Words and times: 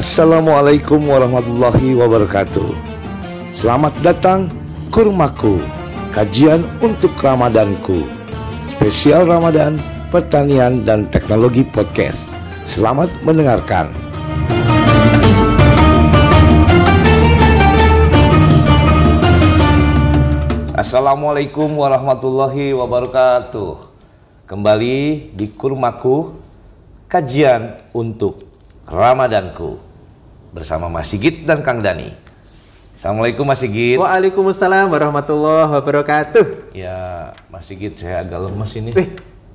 Assalamualaikum 0.00 1.12
warahmatullahi 1.12 1.92
wabarakatuh. 1.92 2.72
Selamat 3.52 3.92
datang 4.00 4.48
Kurmaku, 4.88 5.60
kajian 6.08 6.64
untuk 6.80 7.12
Ramadanku. 7.20 8.08
Spesial 8.72 9.28
Ramadan, 9.28 9.76
pertanian 10.08 10.80
dan 10.88 11.04
teknologi 11.12 11.68
podcast. 11.68 12.32
Selamat 12.64 13.12
mendengarkan. 13.20 13.92
Assalamualaikum 20.80 21.76
warahmatullahi 21.76 22.72
wabarakatuh. 22.72 23.76
Kembali 24.48 25.28
di 25.36 25.52
Kurmaku, 25.52 26.40
kajian 27.04 27.76
untuk 27.92 28.48
Ramadanku 28.88 29.89
bersama 30.50 30.90
Mas 30.90 31.06
Sigit 31.06 31.46
dan 31.46 31.62
Kang 31.62 31.78
Dani. 31.78 32.10
Assalamualaikum 32.92 33.46
Mas 33.46 33.62
Sigit. 33.62 33.96
Waalaikumsalam 33.96 34.90
warahmatullahi 34.90 35.72
wabarakatuh. 35.72 36.74
Ya, 36.76 37.32
Mas 37.48 37.64
Sigit 37.64 37.96
saya 37.96 38.20
agak 38.20 38.38
lemes 38.44 38.72
ini. 38.76 38.90
Eh. 38.92 39.08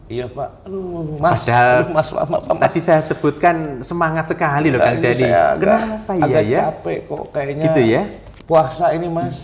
Iya 0.05 0.29
Pak. 0.29 0.65
Aduh, 0.65 1.17
Mas. 1.17 1.43
Padahal 1.43 1.89
Mas, 1.89 2.09
Mas, 2.09 2.29
Mas, 2.29 2.43
Mas. 2.45 2.59
Tadi 2.61 2.79
saya 2.79 3.01
sebutkan 3.01 3.55
semangat 3.81 4.29
sekali 4.29 4.69
loh 4.69 4.77
Kang 4.77 4.97
Dani. 4.97 5.17
saya 5.17 5.53
agak- 5.53 5.81
Kenapa 5.81 6.11
ya 6.13 6.23
agak 6.25 6.43
ya? 6.45 6.59
capek 6.69 6.97
kok 7.05 7.23
kayaknya. 7.33 7.63
Gitu 7.69 7.81
ya? 7.85 8.01
Puasa 8.45 8.85
ini 8.93 9.07
Mas. 9.09 9.37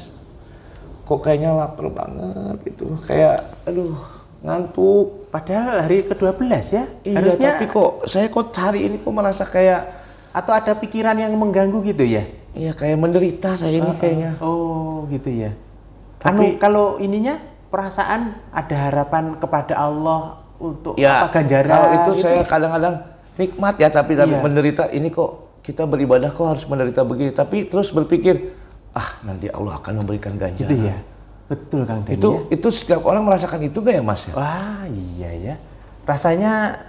Kok 1.04 1.20
kayaknya 1.20 1.52
lapar 1.52 1.86
banget 1.92 2.58
gitu. 2.64 2.86
Kayak 3.04 3.44
aduh, 3.66 3.98
ngantuk. 4.40 5.28
Padahal 5.30 5.84
hari 5.84 6.08
ke-12 6.08 6.40
ya. 6.72 6.84
Iya, 7.04 7.18
Harusnya 7.20 7.50
tapi 7.54 7.66
kok 7.68 7.92
saya 8.06 8.26
kok 8.30 8.48
hari 8.56 8.80
ini 8.86 8.98
kok 8.98 9.14
merasa 9.14 9.44
kayak 9.44 10.01
atau 10.32 10.52
ada 10.52 10.72
pikiran 10.74 11.14
yang 11.14 11.32
mengganggu 11.34 11.80
gitu 11.86 12.04
ya? 12.04 12.24
Iya 12.52 12.72
kayak 12.72 12.98
menderita 12.98 13.54
saya 13.54 13.78
ini 13.78 13.92
kayaknya. 13.96 14.36
Oh, 14.40 15.08
gitu 15.08 15.28
ya. 15.28 15.56
Tapi- 16.18 16.56
Anu, 16.56 16.60
kalau 16.60 16.86
ininya 16.98 17.40
perasaan 17.68 18.36
ada 18.50 18.76
harapan 18.82 19.36
kepada 19.36 19.74
Allah 19.74 20.40
untuk 20.58 20.96
Ya, 20.96 21.24
apa 21.24 21.32
ganjaran 21.34 21.72
kalau 21.72 21.90
itu 21.90 22.12
gitu? 22.14 22.22
saya 22.22 22.44
kadang-kadang 22.44 22.96
nikmat 23.34 23.74
ya, 23.76 23.88
tapi 23.88 24.14
tapi 24.14 24.36
Iya. 24.36 24.44
menderita 24.44 24.84
ini 24.90 25.08
kok 25.08 25.32
kita 25.62 25.86
beribadah 25.86 26.28
kok 26.28 26.48
harus 26.48 26.66
menderita 26.66 27.02
begini. 27.02 27.32
Tapi 27.32 27.64
terus 27.66 27.90
berpikir, 27.90 28.52
ah 28.92 29.10
nanti 29.24 29.48
Allah 29.48 29.78
akan 29.78 30.04
memberikan 30.04 30.36
ganjaran. 30.36 30.68
gitu 30.68 30.76
ya. 30.84 30.98
Betul 31.48 31.84
Kang 31.84 32.04
Dani 32.04 32.16
Itu 32.16 32.30
ya. 32.48 32.56
itu 32.56 32.68
setiap 32.70 33.04
orang 33.04 33.24
merasakan 33.24 33.60
itu 33.62 33.80
gak 33.80 33.92
ya 33.92 34.04
Mas? 34.04 34.24
ya? 34.26 34.34
Wah, 34.34 34.84
iya 34.88 35.30
ya. 35.34 35.56
Rasanya 36.02 36.80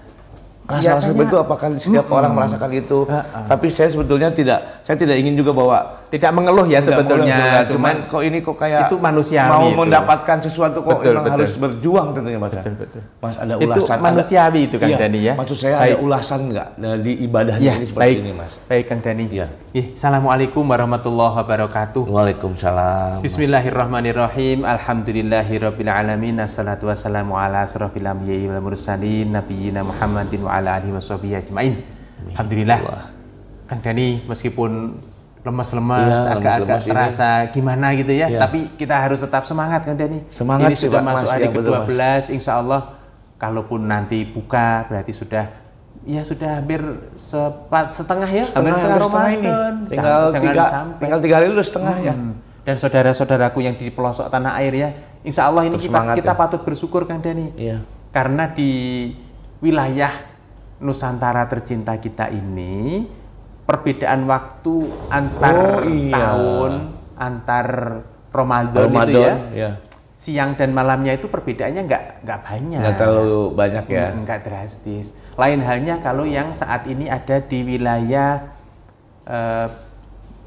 Rasa 0.62 0.94
seperti 0.96 1.26
itu 1.26 1.36
apakah 1.36 1.66
setiap 1.74 2.06
orang 2.08 2.32
merasakan 2.32 2.70
itu? 2.70 3.02
Ha-ha. 3.04 3.44
Tapi 3.44 3.66
saya 3.66 3.90
sebetulnya 3.90 4.30
tidak, 4.30 4.80
saya 4.80 4.94
tidak 4.94 5.18
ingin 5.18 5.34
juga 5.34 5.50
bahwa 5.50 5.78
tidak 6.06 6.30
mengeluh 6.30 6.64
ya 6.64 6.78
Tidak 6.78 7.02
sebetulnya, 7.02 7.34
boleh, 7.34 7.66
cuman 7.66 7.94
kok 8.06 8.22
ini 8.22 8.38
kok 8.38 8.56
kayak 8.56 8.86
itu 8.86 8.96
manusiawi 8.96 9.50
mau 9.50 9.66
itu. 9.66 9.78
mendapatkan 9.82 10.36
sesuatu 10.40 10.78
kok 10.80 11.02
Betul, 11.02 11.10
memang 11.10 11.24
betul. 11.24 11.34
harus 11.34 11.52
berjuang 11.56 12.06
tentunya 12.12 12.38
Mas. 12.38 12.52
ya? 12.52 12.62
Betul, 12.62 12.74
betul. 12.78 13.02
Mas 13.18 13.36
ada 13.36 13.52
Itu 13.56 13.66
ulasan 13.66 13.90
ada- 13.90 14.04
manusiawi 14.06 14.60
itu, 14.62 14.76
Kang 14.78 14.90
Iya, 14.92 14.98
Dani, 15.02 15.20
ya. 15.20 15.34
Maksud 15.34 15.56
saya 15.58 15.74
Baik. 15.76 15.90
ada 15.90 15.96
ulasan 15.98 16.40
nggak 16.48 16.68
di 17.00 17.12
ibadahnya 17.20 17.64
Ya, 17.64 17.74
ini 17.74 17.86
seperti 17.88 18.02
baik. 18.06 18.16
ini 18.22 18.32
Mas? 18.32 18.52
Baik 18.64 18.84
Kang 18.86 19.00
Dani. 19.02 19.24
Iya. 19.26 19.46
Ih, 19.72 19.86
Assalamualaikum 19.96 20.62
warahmatullahi 20.62 21.34
wabarakatuh. 21.42 22.04
Waalaikumsalam. 22.06 23.24
Bismillahirrahmanirrahim. 23.24 24.68
Alhamdulillahirabbil 24.68 25.88
alamin. 25.88 26.38
Assalatu 26.38 26.92
wassalamu 26.92 27.34
ala 27.34 27.64
asrofil 27.64 28.04
anbiya'i 28.04 28.52
wal 28.52 28.60
mursalin 28.60 29.32
nabiyina 29.32 29.80
Muhammadin 29.80 30.44
wa 30.44 30.51
ala 30.52 30.76
alihi 30.76 30.92
washabihi 30.92 31.34
ajmain. 31.38 31.74
Alhamdulillah. 32.30 32.78
Kang 33.64 33.80
Dani 33.80 34.20
meskipun 34.24 35.00
lemas-lemas, 35.42 36.22
Iya, 36.22 36.38
agak-agak 36.38 36.78
ini. 36.78 36.90
terasa 36.94 37.28
gimana 37.50 37.86
gitu 37.98 38.14
ya, 38.14 38.30
Iya. 38.30 38.38
tapi 38.38 38.70
kita 38.78 38.94
harus 38.94 39.18
tetap 39.18 39.42
semangat 39.42 39.82
Kang 39.82 39.98
Dani. 39.98 40.22
Semangat 40.30 40.70
Ini 40.70 40.76
sudah 40.78 41.02
masuk 41.02 41.26
Mas. 41.26 41.34
hari 41.34 41.44
Ya, 41.44 41.50
betul, 41.50 41.72
Mas. 41.72 41.82
ke-12, 41.90 41.98
insya 42.30 42.52
Allah 42.62 42.80
kalaupun 43.36 43.82
nanti 43.82 44.22
buka 44.22 44.86
berarti 44.86 45.10
sudah 45.10 45.50
ya 46.02 46.22
sudah 46.22 46.58
hampir 46.58 46.78
sepat 47.14 47.90
setengah 47.90 48.26
ya, 48.26 48.44
setengah 48.46 48.70
hampir 48.70 49.02
setengah 49.02 49.30
ini. 49.30 49.46
Ramadan. 49.50 49.74
Tinggal 49.86 50.22
Jangan 50.30 50.42
tiga, 50.46 50.64
sampai. 50.70 51.00
tinggal 51.02 51.18
tiga 51.18 51.34
hari 51.34 51.46
udah 51.50 51.66
setengah 51.66 51.96
ya. 51.98 52.14
Hmm. 52.14 52.32
Dan 52.62 52.76
saudara-saudaraku 52.78 53.58
yang 53.58 53.74
di 53.74 53.90
pelosok 53.90 54.30
tanah 54.30 54.54
air 54.58 54.72
ya, 54.72 54.88
insya 55.22 55.50
Allah 55.50 55.66
ini 55.66 55.74
Terus 55.74 55.90
kita, 55.90 56.14
kita 56.14 56.32
ya. 56.32 56.38
patut 56.38 56.62
bersyukur 56.62 57.02
Kang 57.02 57.18
Dani. 57.18 57.50
Iya. 57.58 57.82
Karena 58.14 58.46
di 58.46 58.70
wilayah 59.58 60.10
Nusantara 60.82 61.46
tercinta 61.46 61.94
kita 61.96 62.26
ini, 62.28 63.06
perbedaan 63.62 64.26
waktu 64.26 64.90
antar 65.08 65.54
Oh, 65.54 65.86
iya. 65.86 66.10
tahun, 66.12 66.72
antar 67.14 67.66
Ramadan, 68.34 68.90
Ramadan, 68.90 69.08
itu 69.08 69.20
ya, 69.22 69.34
ya. 69.54 69.70
siang 70.18 70.58
dan 70.58 70.74
malamnya 70.74 71.14
itu 71.14 71.30
perbedaannya 71.30 71.82
nggak 71.86 72.04
nggak 72.26 72.40
banyak. 72.42 72.80
Nggak 72.82 72.96
terlalu 72.98 73.42
banyak 73.54 73.84
ya. 73.86 74.06
Nggak 74.16 74.40
drastis. 74.42 75.14
Lain 75.38 75.60
halnya 75.62 76.02
kalau 76.02 76.26
yang 76.26 76.50
saat 76.52 76.84
ini 76.90 77.06
ada 77.06 77.38
di 77.38 77.58
wilayah 77.62 78.50
eh, 79.22 79.68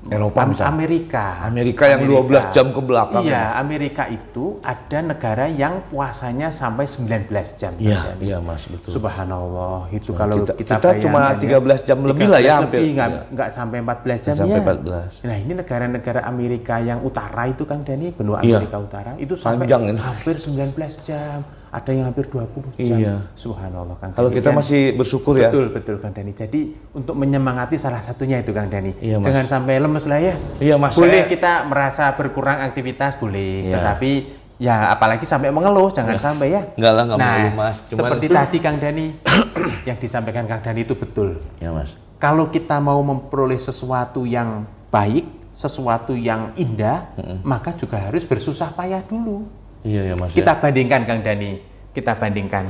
Eropa 0.05 0.39
Am- 0.39 0.49
misalnya. 0.51 0.69
Amerika. 0.69 1.25
Amerika 1.41 1.83
yang 1.87 2.01
12 2.03 2.45
jam 2.49 2.69
ke 2.69 2.77
belakang, 2.77 3.23
Iya, 3.23 3.33
ya? 3.33 3.45
Amerika 3.57 4.03
itu 4.05 4.61
ada 4.61 4.99
negara 5.01 5.45
yang 5.45 5.81
puasanya 5.85 6.49
sampai 6.49 6.85
19 6.85 7.25
jam. 7.55 7.73
Iya, 7.75 8.13
Dan 8.13 8.17
iya 8.21 8.37
Mas 8.37 8.69
betul. 8.69 8.93
Subhanallah, 8.93 9.89
itu 9.89 10.13
kalau 10.13 10.37
kita- 10.39 10.53
kita, 10.55 10.73
kita 10.77 10.89
cuma 11.01 11.33
bayangkan 11.33 11.41
13 11.41 11.81
jam 11.81 11.97
lebih 11.99 12.25
lah 12.27 12.37
ya, 12.37 12.45
13 12.53 12.61
hampir. 12.61 12.79
lebih, 12.79 12.91
nggak, 12.93 13.09
Iya. 13.09 13.21
nggak 13.33 13.49
sampai 13.49 13.77
14 13.81 14.19
jam 14.21 14.33
sampai 14.35 14.53
ya. 14.53 14.63
14. 14.63 15.11
Nah 15.21 15.35
ini 15.35 15.53
negara-negara 15.55 16.19
Amerika 16.23 16.75
yang 16.77 16.99
utara 17.01 17.43
itu 17.45 17.63
Kang 17.63 17.81
Dani, 17.81 18.07
benua 18.11 18.37
Iya. 18.39 18.61
Amerika 18.61 18.77
Utara 18.77 19.11
itu 19.17 19.33
sampai 19.33 19.65
Panjang 19.65 19.81
hampir 19.97 20.35
19 20.35 20.93
jam, 21.01 21.41
ada 21.69 21.89
yang 21.89 22.05
hampir 22.07 22.25
20 22.25 22.75
jam. 22.77 22.97
Iya. 22.97 23.15
Subhanallah 23.33 23.95
Kang 23.97 24.11
Kalau 24.13 24.29
kita 24.29 24.49
Dan- 24.49 24.57
masih 24.59 24.81
bersyukur 24.93 25.33
ya. 25.35 25.49
Betul, 25.49 25.69
betul 25.69 25.95
Kang 25.97 26.11
Dani. 26.11 26.31
Jadi 26.31 26.61
untuk 26.91 27.13
menyemangati 27.13 27.75
salah 27.75 27.99
satunya 27.99 28.39
itu 28.39 28.51
Kang 28.51 28.67
Dani. 28.67 28.95
Iya, 28.97 29.17
Mas. 29.17 29.25
Jangan 29.27 29.45
sampai 29.45 29.73
lemes 29.77 30.05
lah 30.05 30.19
ya. 30.19 30.33
Iya, 30.57 30.75
Mas, 30.75 30.93
Boleh 30.93 31.23
saya- 31.23 31.31
kita 31.31 31.53
merasa 31.65 32.05
berkurang 32.13 32.59
aktivitas 32.61 33.15
boleh, 33.15 33.67
Iya. 33.67 33.75
tetapi 33.77 34.11
ya 34.55 34.87
apalagi 34.87 35.27
sampai 35.27 35.51
mengeluh 35.51 35.91
jangan 35.91 36.15
sampai 36.15 36.47
ya. 36.49 36.61
Enggak 36.79 36.93
lah, 36.93 37.03
nggak 37.05 37.17
nah, 37.19 37.27
mengeluh, 37.35 37.53
Mas. 37.55 37.77
Cuman- 37.83 37.97
seperti 37.99 38.25
tadi 38.29 38.57
Kang 38.59 38.77
Dani 38.77 39.05
yang 39.89 39.97
disampaikan 39.97 40.45
Kang 40.45 40.61
Dani 40.61 40.81
itu 40.81 40.95
betul. 40.95 41.39
Ya 41.59 41.69
Mas. 41.69 41.99
Kalau 42.15 42.47
kita 42.47 42.79
mau 42.79 42.97
memperoleh 42.99 43.59
sesuatu 43.59 44.23
yang 44.23 44.63
baik, 44.87 45.27
sesuatu 45.51 46.15
yang 46.15 46.55
indah, 46.55 47.11
maka 47.41 47.71
juga 47.71 47.99
harus 47.99 48.23
bersusah 48.23 48.71
payah 48.71 48.99
dulu. 49.01 49.43
Iya 49.85 50.01
ya 50.03 50.15
Mas. 50.17 50.33
ya. 50.33 50.41
Kita 50.41 50.57
bandingkan 50.57 51.01
Kang 51.05 51.21
Dani, 51.21 51.61
kita 51.93 52.17
bandingkan. 52.17 52.65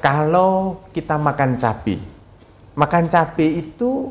Kalau 0.00 0.80
kita 0.90 1.16
makan 1.16 1.54
cabai, 1.54 2.00
makan 2.74 3.04
cabai 3.06 3.48
itu 3.60 4.08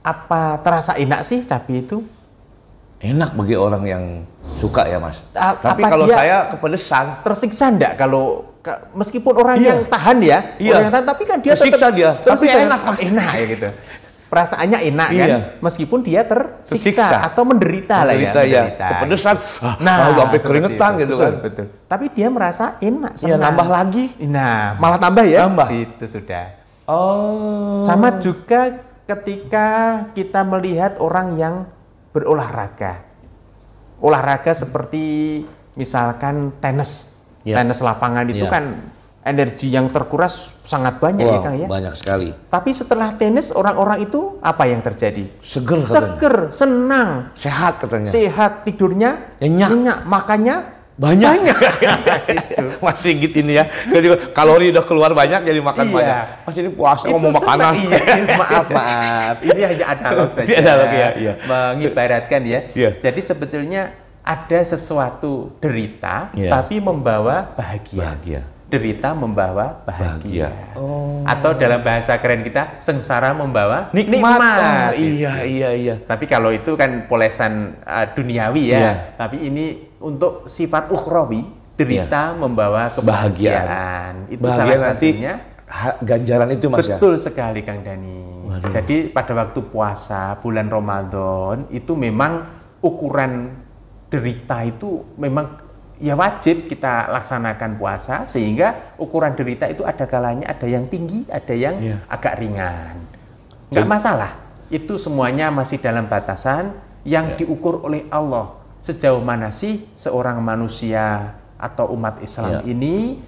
apa 0.00 0.62
terasa 0.62 0.94
enak 0.94 1.20
sih 1.22 1.42
cabai 1.42 1.82
itu? 1.82 1.98
Enak 2.98 3.34
bagi 3.34 3.54
orang 3.54 3.82
yang 3.84 4.04
suka 4.54 4.86
ya 4.86 4.98
Mas. 4.98 5.22
A- 5.32 5.54
Tapi 5.54 5.82
kalau 5.82 6.06
saya 6.06 6.46
kepedesan, 6.48 7.22
Tersiksa 7.22 7.64
enggak 7.68 7.94
kalau 7.94 8.42
ka- 8.58 8.90
meskipun 8.92 9.34
orang 9.36 9.56
Iya. 9.56 9.66
yang 9.68 9.80
tahan 9.86 10.18
ya, 10.18 10.38
Iya. 10.58 10.70
orang 10.72 10.82
yang 10.82 10.94
tahan, 10.94 11.06
tapi 11.06 11.22
kan 11.22 11.38
dia 11.38 11.52
Tersiksa 11.54 11.90
tetap- 11.90 11.94
dia, 11.94 12.10
tapi 12.16 12.44
enak, 12.48 12.80
Mas. 12.84 12.98
enak 13.04 13.30
ya 13.32 13.44
gitu. 13.48 13.68
Perasaannya 14.28 14.78
enak 14.92 15.08
kan, 15.08 15.28
Iya. 15.32 15.38
meskipun 15.64 16.04
dia 16.04 16.20
tersiksa, 16.20 17.00
Tersiksa. 17.00 17.32
atau 17.32 17.48
menderita, 17.48 18.04
Menderita, 18.04 18.40
lah 18.40 18.44
ya, 18.44 18.62
ya. 18.68 18.86
Kepedesan, 18.92 19.36
ah, 19.64 19.76
lalu 19.80 20.20
sampai 20.20 20.38
keringetan 20.44 20.90
itu. 20.92 21.00
gitu 21.00 21.14
betul, 21.16 21.24
kan. 21.24 21.32
Betul. 21.40 21.64
Tapi 21.88 22.04
dia 22.12 22.28
merasa 22.28 22.64
enak, 22.76 23.12
ya 23.16 23.24
senang. 23.24 23.40
nambah 23.48 23.68
lagi. 23.72 24.04
Nah, 24.28 24.76
malah 24.76 25.00
tambah 25.00 25.24
ya? 25.24 25.48
Tambah. 25.48 25.68
Itu 25.72 26.04
sudah. 26.04 26.44
Oh. 26.84 27.80
Sama 27.88 28.20
juga 28.20 28.84
ketika 29.08 29.66
kita 30.12 30.44
melihat 30.44 31.00
orang 31.00 31.40
yang 31.40 31.54
berolahraga. 32.12 33.00
Olahraga 33.98 34.52
seperti 34.52 35.40
misalkan 35.72 36.52
tenis. 36.60 37.16
Ya. 37.48 37.56
Tenis 37.64 37.80
lapangan 37.80 38.28
itu 38.28 38.44
Ya. 38.44 38.52
kan 38.52 38.76
energi 39.28 39.68
yang 39.68 39.86
terkuras 39.86 40.56
sangat 40.62 40.96
banyak 40.96 41.22
ya 41.22 41.30
Wah, 41.30 41.42
Kang 41.42 41.56
ya. 41.56 41.66
banyak 41.66 41.94
sekali. 41.94 42.28
Tapi 42.32 42.70
setelah 42.72 43.12
tenis 43.12 43.48
orang-orang 43.50 44.02
itu 44.02 44.40
apa 44.40 44.64
yang 44.64 44.80
terjadi? 44.80 45.28
Seger 45.38 45.80
katanya. 45.80 45.92
Seger, 45.94 46.36
senang, 46.50 47.10
Sehat 47.32 47.78
katanya. 47.78 48.08
sehat 48.08 48.52
tidurnya, 48.62 49.36
Nyenyak. 49.38 50.02
makannya 50.02 50.56
banyak. 50.98 51.30
Masih 52.84 53.12
gitu 53.20 53.38
ini 53.38 53.54
ya. 53.54 53.64
Jadi 53.68 54.32
kalori 54.32 54.68
udah 54.68 54.82
keluar 54.82 55.12
banyak 55.12 55.40
jadi 55.42 55.60
makan 55.60 55.84
Iya. 55.84 55.94
banyak. 55.94 56.24
Pas 56.42 56.54
ini 56.56 56.70
puasa 56.70 57.04
Itu 57.06 57.12
ngomong 57.14 57.32
makanan. 57.32 57.70
senang, 57.70 57.76
Iya, 57.78 58.34
maaf, 58.34 58.66
maaf. 58.68 59.36
Ini 59.40 59.60
hanya 59.62 59.84
analog 59.94 60.28
saja. 60.34 60.52
Analog 60.58 60.90
ya, 60.90 61.08
iya. 61.14 61.32
Mengibaratkan 61.44 62.40
ya. 62.42 62.60
Iya. 62.72 62.90
Jadi 62.98 63.20
sebetulnya 63.20 63.94
ada 64.20 64.60
sesuatu 64.60 65.54
derita 65.56 66.34
Iya. 66.34 66.50
tapi 66.52 66.82
membawa 66.82 67.54
bahagia. 67.54 67.98
Bahagia. 68.02 68.42
Derita 68.68 69.16
membawa 69.16 69.80
bahagia. 69.88 70.52
Bahagia. 70.52 70.76
Oh. 70.76 71.24
Atau 71.24 71.56
dalam 71.56 71.80
bahasa 71.80 72.20
keren 72.20 72.44
kita, 72.44 72.76
sengsara 72.80 73.32
membawa 73.32 73.88
Nikmat. 73.96 74.38
Oh, 74.38 74.92
gitu. 74.92 75.24
iya, 75.24 75.34
iya, 75.44 75.70
iya. 75.72 75.94
Tapi 75.96 76.28
kalau 76.28 76.52
itu 76.52 76.76
kan 76.76 77.08
polesan 77.08 77.80
uh, 77.82 78.06
duniawi 78.12 78.72
ya. 78.72 78.78
Iya. 78.78 78.92
Tapi 79.16 79.48
ini 79.48 79.64
untuk 80.04 80.44
sifat 80.44 80.92
ukhrawi, 80.92 81.48
derita 81.78 82.36
membawa 82.36 82.92
kebahagiaan. 82.92 84.28
Itu 84.28 84.44
Bahagia 84.44 84.58
salah 84.58 84.78
satunya. 84.92 85.34
ha- 85.70 85.96
ganjaran 86.02 86.48
itu 86.52 86.66
Mas 86.68 86.84
ya. 86.84 86.98
Betul 87.00 87.14
sekali 87.16 87.60
Kang 87.64 87.80
Dani. 87.80 88.18
Jadi 88.68 89.12
pada 89.12 89.32
waktu 89.36 89.60
puasa 89.64 90.36
bulan 90.42 90.66
Ramadan 90.66 91.68
itu 91.70 91.94
memang 91.94 92.48
ukuran 92.82 93.54
derita 94.08 94.64
itu 94.64 95.04
memang 95.20 95.67
ya 95.98 96.14
wajib 96.14 96.70
kita 96.70 97.10
laksanakan 97.10 97.74
puasa 97.74 98.24
sehingga 98.30 98.94
ukuran 98.98 99.34
derita 99.34 99.66
itu 99.66 99.82
ada 99.82 100.06
kalanya 100.06 100.46
ada 100.46 100.66
yang 100.66 100.86
tinggi, 100.86 101.26
ada 101.26 101.54
yang 101.54 101.76
Iya. 101.82 101.96
agak 102.06 102.34
ringan. 102.38 102.96
Nggak 103.68 103.88
masalah. 103.90 104.32
Itu 104.70 104.96
semuanya 104.96 105.50
masih 105.50 105.82
dalam 105.82 106.06
batasan 106.06 106.70
yang 107.02 107.34
Iya. 107.34 107.44
diukur 107.44 107.82
oleh 107.82 108.06
Allah. 108.14 108.54
Sejauh 108.78 109.20
mana 109.20 109.50
sih 109.50 109.90
seorang 109.98 110.38
manusia 110.38 111.34
atau 111.58 111.90
umat 111.98 112.22
Islam 112.22 112.62
Iya. 112.62 112.70
ini 112.70 113.18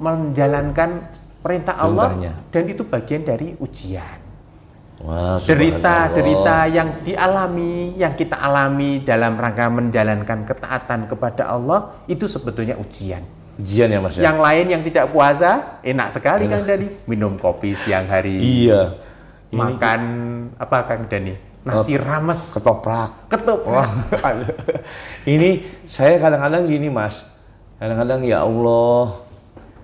menjalankan 0.00 1.04
perintah 1.44 1.76
Allah 1.76 2.16
dan 2.48 2.64
itu 2.64 2.82
bagian 2.88 3.20
dari 3.20 3.52
ujian. 3.60 4.23
Wah, 4.94 5.42
Derita, 5.42 6.06
derita 6.08 6.70
yang 6.70 7.02
dialami, 7.02 7.98
yang 7.98 8.14
kita 8.14 8.38
alami 8.38 9.02
dalam 9.02 9.34
rangka 9.34 9.66
menjalankan 9.66 10.46
ketaatan 10.46 11.10
kepada 11.10 11.50
Allah 11.50 11.98
itu 12.06 12.24
sebetulnya 12.24 12.78
ujian. 12.78 13.20
Ujian 13.54 13.86
ya 13.86 13.98
Mas 13.98 14.14
ya. 14.14 14.30
Yang 14.30 14.38
lain 14.38 14.66
yang 14.70 14.82
tidak 14.82 15.04
puasa 15.10 15.82
enak 15.82 16.08
sekali 16.10 16.46
Kang 16.46 16.62
Dani, 16.62 16.86
minum 17.06 17.34
kopi 17.34 17.74
siang 17.74 18.06
hari, 18.06 18.38
Iya. 18.38 18.94
makan 19.50 20.00
apa 20.54 20.86
Kang 20.86 21.06
Dani, 21.06 21.34
nasi 21.62 21.94
rames, 21.94 22.54
Ketoprak. 22.54 23.26
ketup. 23.26 23.66
Wah, 23.66 23.86
ini 25.26 25.62
saya 25.82 26.18
kadang-kadang 26.18 26.66
gini 26.66 26.86
mas, 26.86 27.26
kadang-kadang 27.76 28.22
ya 28.22 28.42
Allah, 28.42 29.10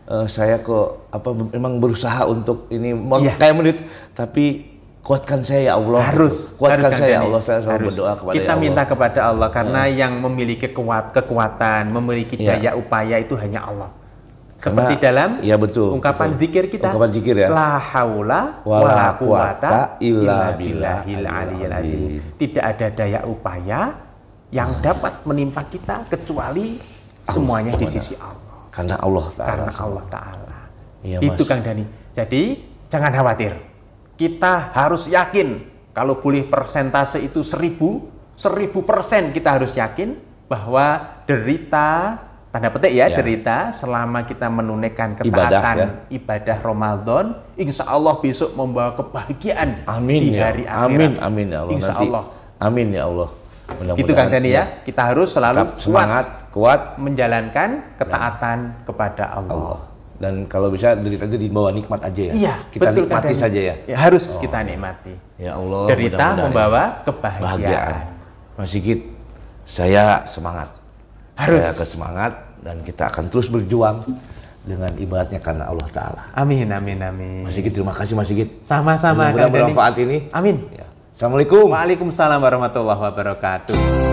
eh, 0.06 0.26
saya 0.26 0.58
kok 0.58 1.10
apa 1.10 1.30
memang 1.50 1.78
berusaha 1.78 2.26
untuk 2.26 2.70
ini 2.70 2.90
mau 2.90 3.18
Iya. 3.18 3.34
kayak 3.36 3.54
menit, 3.54 3.78
tapi 4.12 4.66
kuatkan 5.00 5.40
saya 5.40 5.62
ya 5.64 5.74
Allah. 5.74 6.00
harus 6.04 6.54
kuatkan 6.54 6.92
harus, 6.92 7.00
saya 7.00 7.12
ya. 7.12 7.20
Allah. 7.24 7.40
Saya 7.40 7.58
selalu 7.60 7.74
Harus. 7.74 7.92
berdoa 7.92 8.12
kepada 8.14 8.34
kita 8.36 8.42
ya 8.42 8.50
Allah. 8.50 8.62
minta 8.62 8.82
kepada 8.84 9.20
Allah 9.26 9.48
karena 9.48 9.82
yang 9.86 10.12
memiliki 10.18 10.66
kekuat 10.66 11.04
kekuatan 11.12 11.82
memiliki 11.90 12.34
Iya. 12.36 12.48
daya 12.54 12.70
upaya 12.74 13.16
itu 13.16 13.34
hanya 13.34 13.64
Allah 13.64 13.90
Karena- 14.60 14.60
seperti 14.60 14.94
dalam 15.00 15.30
Iya, 15.40 15.56
betul, 15.56 15.88
ungkapan 15.96 16.28
betul. 16.30 16.40
zikir 16.44 16.64
kita 16.68 16.86
Ungkapan 16.92 17.10
zikir 17.10 17.34
ya. 17.34 17.48
la 17.48 17.80
haula 17.80 18.40
Wala 18.60 19.16
quwata 19.16 19.96
illa 19.98 20.52
illa 20.60 21.00
billahil 21.00 21.72
azim. 21.72 22.20
tidak 22.36 22.64
ada 22.68 22.86
daya 22.92 23.20
upaya 23.24 23.80
yang 24.52 24.68
dapat 24.78 25.24
menimpa 25.24 25.64
kita 25.64 26.04
kecuali 26.06 26.76
semuanya 27.24 27.72
di 27.72 27.86
sisi 27.86 28.12
Allah 28.18 28.38
Karena 28.68 28.94
Allah 28.98 29.26
Taala. 29.32 29.48
karena 29.48 29.72
Allah 29.74 30.04
Ta'ala. 30.06 30.58
Iya, 31.00 31.18
Itu. 31.22 31.42
Kang 31.42 31.58
Dani. 31.58 31.82
Jadi 32.12 32.42
jangan 32.86 33.10
khawatir. 33.10 33.69
Kita 34.20 34.76
harus 34.76 35.08
yakin 35.08 35.64
kalau 35.96 36.20
boleh 36.20 36.44
persentase 36.44 37.24
itu 37.24 37.40
seribu, 37.40 38.04
seribu 38.36 38.84
persen 38.84 39.32
kita 39.32 39.56
harus 39.56 39.72
yakin 39.72 40.12
bahwa 40.44 41.16
derita 41.24 42.20
tanda 42.52 42.68
petik 42.68 42.92
ya, 42.92 43.08
Ya. 43.08 43.16
derita 43.16 43.72
selama 43.72 44.28
kita 44.28 44.52
menunaikan 44.52 45.16
Ibadah, 45.16 45.24
ketaatan 45.24 45.76
ya. 45.80 45.88
ibadah 46.12 46.56
Ramadan, 46.60 47.24
insya 47.56 47.88
Allah 47.88 48.20
besok 48.20 48.52
membawa 48.58 48.92
kebahagiaan 48.92 49.88
Amin 49.88 50.20
di 50.20 50.36
ya. 50.36 50.52
hari 50.52 50.68
akhirat. 50.68 50.90
Amin 50.92 51.12
amin 51.16 51.46
ya 51.48 51.58
Allah. 51.64 51.72
Insya 51.72 51.92
Nanti. 51.96 52.06
Allah. 52.12 52.24
Amin 52.60 52.88
ya 52.92 53.02
Allah. 53.08 53.28
Gitu 53.96 54.12
Kang 54.12 54.28
Dani 54.28 54.50
ya. 54.52 54.64
Kita 54.84 55.14
harus 55.14 55.32
selalu 55.32 55.64
Tetap 55.64 55.78
semangat, 55.80 56.26
kuat, 56.52 56.98
menjalankan 57.00 57.96
ketaatan 57.96 58.84
kepada 58.84 59.32
Allah. 59.32 59.54
Allah. 59.56 59.80
Dan 60.20 60.44
kalau 60.44 60.68
bisa 60.68 60.92
derita 60.92 61.24
itu 61.24 61.40
dibawa 61.40 61.72
nikmat 61.72 61.96
aja 62.04 62.22
ya. 62.28 62.32
Iya, 62.36 62.54
Kita 62.68 62.92
betul, 62.92 63.08
nikmati 63.08 63.32
Dani. 63.32 63.40
saja 63.40 63.60
ya. 63.72 63.74
Harus 63.96 64.36
kita 64.36 64.60
nikmati. 64.60 65.14
Ya 65.40 65.56
Allah. 65.56 65.88
Derita 65.88 66.20
mudah-mudahan 66.20 66.36
membawa 66.44 66.82
ini 66.84 67.04
kebahagiaan. 67.08 67.40
kebahagiaan. 67.40 67.96
Mas 68.60 68.68
Sigit, 68.68 69.00
saya 69.64 70.04
semangat. 70.28 70.68
Harus. 71.40 71.64
Saya 71.64 71.72
kesemangat 71.72 72.32
dan 72.60 72.76
kita 72.84 73.08
akan 73.08 73.32
terus 73.32 73.48
berjuang 73.48 74.04
dengan 74.60 74.92
ibadatnya 75.00 75.40
karena 75.40 75.64
Allah 75.72 75.88
Taala. 75.88 76.22
Amin, 76.36 76.68
amin, 76.68 77.00
amin. 77.00 77.40
Mas 77.48 77.56
Sigit, 77.56 77.72
terima 77.72 77.96
kasih 77.96 78.12
Mas 78.12 78.28
Sigit. 78.28 78.60
Sama-sama, 78.60 79.32
Mudah-mudahan 79.32 79.72
bermanfaat 79.72 79.94
ini. 80.04 80.28
Amin. 80.36 80.68
Ya. 80.68 80.84
Assalamualaikum. 81.16 81.72
Waalaikumsalam 81.72 82.36
warahmatullahi 82.44 83.00
wabarakatuh. 83.08 84.09